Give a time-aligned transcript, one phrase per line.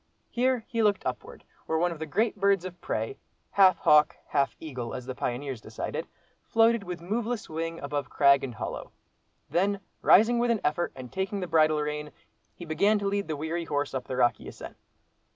[0.31, 3.17] Here he looked upward, where one of the great birds of prey,
[3.51, 6.07] half hawk, half eagle, as the pioneers decided,
[6.43, 8.93] floated with moveless wing above crag and hollow.
[9.51, 12.09] Then rising with an effort, and taking the bridle rein,
[12.55, 14.75] he began to lead the weary horse up the rocky ascent.